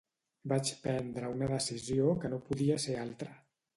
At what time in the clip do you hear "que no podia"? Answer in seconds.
2.25-2.79